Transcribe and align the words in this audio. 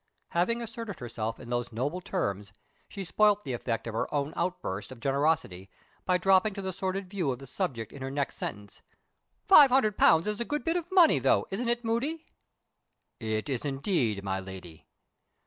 Having 0.29 0.63
asserted 0.63 0.99
herself 0.99 1.39
in 1.39 1.51
those 1.51 1.71
noble 1.71 2.01
terms, 2.01 2.51
she 2.89 3.05
spoilt 3.05 3.43
the 3.43 3.53
effect 3.53 3.85
of 3.85 3.93
her 3.93 4.11
own 4.11 4.33
outburst 4.35 4.91
of 4.91 4.99
generosity 4.99 5.69
by 6.05 6.17
dropping 6.17 6.55
to 6.55 6.61
the 6.63 6.73
sordid 6.73 7.07
view 7.07 7.29
of 7.31 7.37
the 7.37 7.45
subject 7.45 7.93
in 7.93 8.01
her 8.01 8.09
next 8.09 8.37
sentence. 8.37 8.81
"Five 9.47 9.69
hundred 9.69 9.99
pounds 9.99 10.25
is 10.25 10.39
a 10.39 10.43
good 10.43 10.63
bit 10.63 10.75
of 10.75 10.91
money, 10.91 11.19
though; 11.19 11.45
isn't 11.51 11.69
it, 11.69 11.85
Moody?" 11.85 12.25
"It 13.19 13.47
is, 13.47 13.63
indeed, 13.63 14.23
my 14.23 14.39
Lady." 14.39 14.87